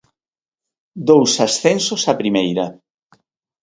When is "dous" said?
1.07-1.31